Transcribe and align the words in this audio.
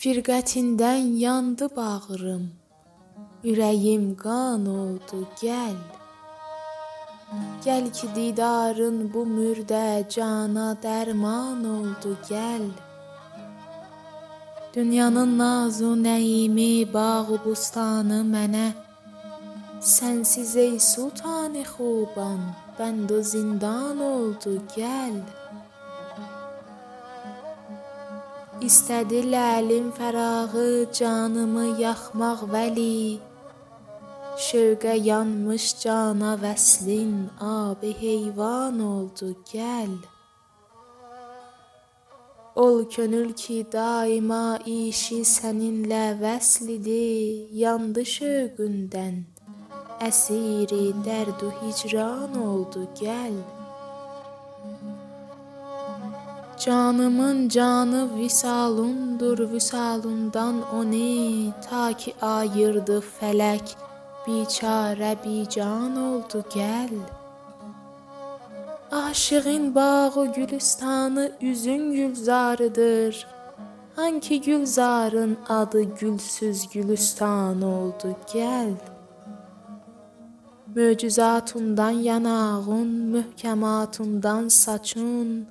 Firqətindən 0.00 1.08
yandı 1.20 1.66
bağrım, 1.76 2.44
ürəyim 3.50 4.04
qan 4.22 4.62
oldu, 4.74 5.18
gəl. 5.40 5.74
Gəl 7.64 7.90
ki, 7.96 8.06
didarın 8.14 8.96
bu 9.12 9.24
mürdə 9.32 10.08
cana 10.14 10.68
dərman 10.84 11.66
oldu, 11.72 12.12
gəl. 12.30 12.64
Dünyanın 14.76 15.36
nazu 15.38 15.92
nəyimi, 16.06 16.72
bağı 16.94 17.36
bustanı 17.44 18.22
mənə 18.32 18.70
Sənsiz 19.96 20.54
ey 20.64 20.78
sultanı 20.92 21.66
xuban, 21.74 22.40
bənd 22.80 23.12
o 23.18 23.20
zindan 23.32 24.00
oldu, 24.14 24.56
gəl. 24.78 25.20
İstədi 28.60 29.20
ləlim 29.32 29.86
fərağı 29.96 30.92
canımı 30.92 31.66
yaxmaq 31.80 32.40
vəli, 32.52 33.16
Şövqə 34.46 34.94
yanmış 35.10 35.64
cana 35.82 36.32
vəslin 36.42 37.14
abi 37.40 37.92
heyvan 38.02 38.80
oldu, 38.94 39.28
gəl. 39.52 39.94
Ol 42.64 42.84
könül 42.94 43.32
ki, 43.42 43.58
daima 43.72 44.58
işi 44.66 45.20
səninlə 45.34 46.04
vəsl 46.20 46.74
idi, 46.76 47.06
yandı 47.62 48.04
şövqündən, 48.14 49.16
əsiri 50.08 50.84
dərd 51.08 51.46
u 51.48 51.50
hicran 51.62 52.36
oldu, 52.44 52.84
gəl. 53.00 53.40
Canımın 56.64 57.48
canı 57.48 58.16
vüsalundur, 58.16 59.38
vüsalundan 59.52 60.54
o 60.74 60.84
ne 60.84 61.52
ta 61.70 61.92
ki 61.92 62.14
ayırdı 62.20 62.98
fələk, 63.00 63.66
biçarə 64.26 65.14
bican 65.24 65.96
oldu, 65.96 66.44
gəl. 66.54 66.92
Aşığın 68.92 69.74
bağı 69.74 70.32
gülüstanı 70.32 71.32
üzün 71.40 71.92
gülzarıdır. 71.92 73.26
Hanki 73.96 74.40
gülzarın 74.40 75.38
adı 75.48 75.82
gülsüz 75.82 76.68
gülüstan 76.68 77.62
oldu, 77.62 78.16
gəl. 78.32 78.72
Möcüzatundan 80.74 81.90
yanağın, 81.90 82.90
möhkəmatundan 83.14 84.50
saçın, 84.50 85.46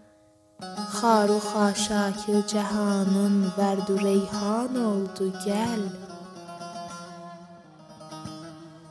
Xar 0.62 1.30
u 1.30 1.40
xaşakı 1.50 2.38
cahanın 2.52 3.36
vərd 3.58 3.88
u 3.94 3.96
reyhan 4.04 4.74
oldu, 4.90 5.28
gəl. 5.46 5.84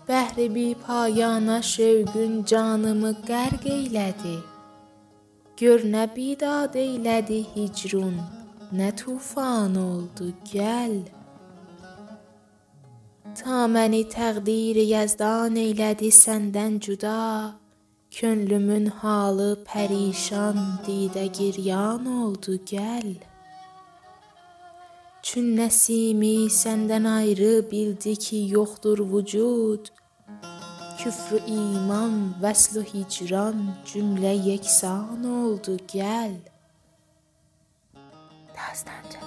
Bəhri 0.09 0.47
bipayana 0.55 1.59
şövqün 1.73 2.35
canımı 2.51 3.13
qərq 3.29 3.65
eylədi. 3.77 4.37
Gör 5.61 5.85
nə 5.95 6.05
bidad 6.17 6.73
eylədi 6.85 7.41
hicrun, 7.53 8.17
nə 8.79 8.89
tufan 9.01 9.77
oldu, 9.77 10.33
gəl. 10.53 10.95
Ta 13.39 13.59
məni 13.75 14.03
təqdiri 14.17 14.89
yəzdan 14.95 15.61
eylədi 15.65 16.09
səndən 16.25 16.81
cüda, 16.85 17.19
Könlümün 18.19 18.87
halı 18.87 19.53
pərişan, 19.67 20.57
didə 20.83 21.27
giryan 21.37 22.07
oldu, 22.23 22.57
gəl. 22.67 23.13
Çün 25.23 25.53
nəsimi 25.61 26.49
səndən 26.51 27.07
ayrı 27.13 27.53
bildi 27.71 28.17
ki, 28.25 28.41
yoxdur 28.57 29.05
vücud, 29.13 29.93
Küfr 30.99 31.39
u 31.39 31.41
iman, 31.61 32.19
vəsl 32.43 32.81
u 32.81 32.85
hicran 32.91 33.63
cümlə 33.87 34.35
yeksan 34.51 35.23
oldu, 35.39 35.79
gəl. 35.95 36.35
Dastanca 38.57 39.23